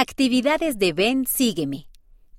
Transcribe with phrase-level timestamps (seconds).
[0.00, 1.88] Actividades de Ven, sígueme.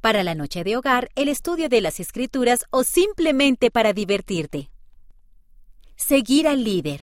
[0.00, 4.70] Para la noche de hogar, el estudio de las escrituras o simplemente para divertirte.
[5.96, 7.00] Seguir al líder.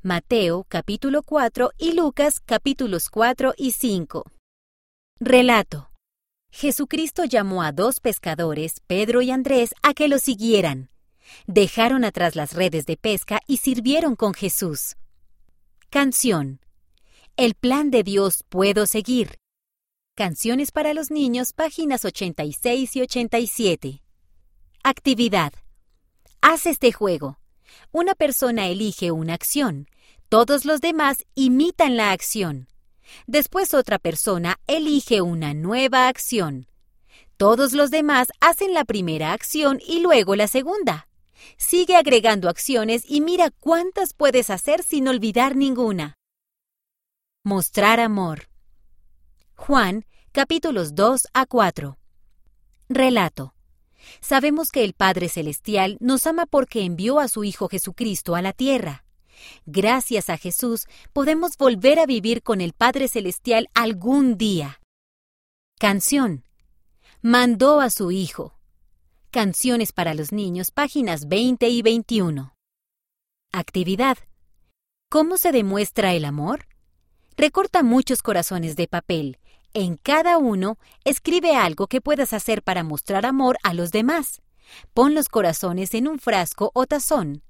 [0.00, 4.24] Mateo capítulo 4 y Lucas capítulos 4 y 5.
[5.20, 5.90] Relato.
[6.50, 10.88] Jesucristo llamó a dos pescadores, Pedro y Andrés, a que lo siguieran.
[11.46, 14.96] Dejaron atrás las redes de pesca y sirvieron con Jesús.
[15.90, 16.60] Canción.
[17.36, 19.41] El plan de Dios puedo seguir.
[20.22, 24.02] Canciones para los niños, páginas 86 y 87.
[24.84, 25.52] Actividad.
[26.40, 27.40] Haz este juego.
[27.90, 29.88] Una persona elige una acción.
[30.28, 32.68] Todos los demás imitan la acción.
[33.26, 36.68] Después otra persona elige una nueva acción.
[37.36, 41.08] Todos los demás hacen la primera acción y luego la segunda.
[41.56, 46.14] Sigue agregando acciones y mira cuántas puedes hacer sin olvidar ninguna.
[47.42, 48.46] Mostrar amor.
[49.56, 51.98] Juan, capítulos 2 a 4.
[52.88, 53.54] Relato.
[54.22, 58.54] Sabemos que el Padre Celestial nos ama porque envió a su Hijo Jesucristo a la
[58.54, 59.04] tierra.
[59.66, 64.80] Gracias a Jesús podemos volver a vivir con el Padre Celestial algún día.
[65.78, 66.44] Canción.
[67.20, 68.58] Mandó a su Hijo.
[69.30, 72.56] Canciones para los niños, páginas 20 y 21.
[73.52, 74.16] Actividad.
[75.10, 76.66] ¿Cómo se demuestra el amor?
[77.36, 79.38] Recorta muchos corazones de papel.
[79.74, 84.42] En cada uno, escribe algo que puedas hacer para mostrar amor a los demás.
[84.92, 87.42] Pon los corazones en un frasco o tazón.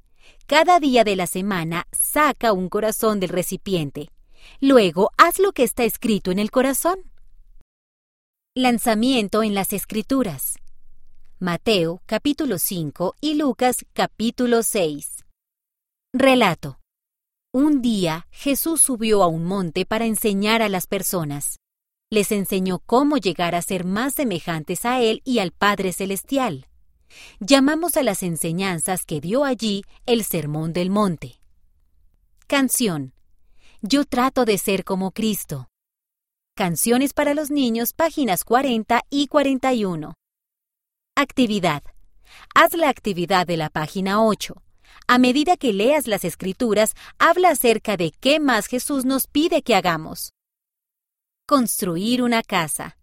[0.46, 4.10] Cada día de la semana saca un corazón del recipiente.
[4.60, 7.10] Luego haz lo que está escrito en el corazón.
[8.54, 10.58] Lanzamiento en las Escrituras.
[11.40, 15.24] Mateo capítulo 5 y Lucas capítulo 6.
[16.12, 16.78] Relato.
[17.52, 21.61] Un día Jesús subió a un monte para enseñar a las personas.
[22.12, 26.66] Les enseñó cómo llegar a ser más semejantes a Él y al Padre Celestial.
[27.40, 31.40] Llamamos a las enseñanzas que dio allí el Sermón del Monte.
[32.46, 33.14] Canción.
[33.80, 35.70] Yo trato de ser como Cristo.
[36.54, 40.12] Canciones para los niños, páginas 40 y 41.
[41.16, 41.82] Actividad.
[42.54, 44.62] Haz la actividad de la página 8.
[45.06, 49.74] A medida que leas las escrituras, habla acerca de qué más Jesús nos pide que
[49.74, 50.34] hagamos.
[51.54, 52.96] Construir una casa.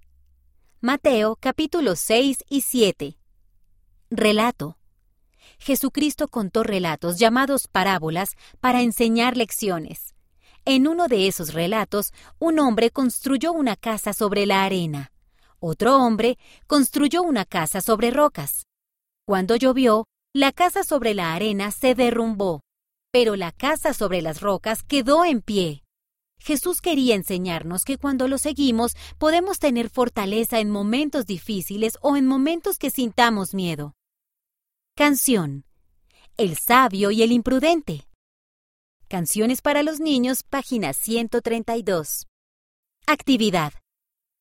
[0.81, 3.15] Mateo capítulo 6 y 7.
[4.09, 4.79] Relato.
[5.59, 10.15] Jesucristo contó relatos llamados parábolas para enseñar lecciones.
[10.65, 15.11] En uno de esos relatos, un hombre construyó una casa sobre la arena.
[15.59, 18.65] Otro hombre construyó una casa sobre rocas.
[19.27, 22.61] Cuando llovió, la casa sobre la arena se derrumbó,
[23.11, 25.83] pero la casa sobre las rocas quedó en pie.
[26.39, 32.25] Jesús quería enseñarnos que cuando lo seguimos podemos tener fortaleza en momentos difíciles o en
[32.25, 33.93] momentos que sintamos miedo.
[34.95, 35.65] Canción.
[36.37, 38.07] El sabio y el imprudente.
[39.07, 42.27] Canciones para los niños, página 132.
[43.07, 43.73] Actividad.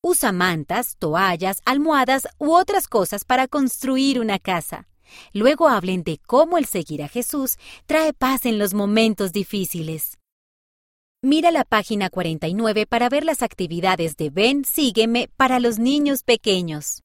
[0.01, 4.87] Usa mantas, toallas, almohadas u otras cosas para construir una casa.
[5.33, 10.18] Luego hablen de cómo el seguir a Jesús trae paz en los momentos difíciles.
[11.21, 16.95] Mira la página 49 para ver las actividades de Ven, sígueme para los niños pequeños.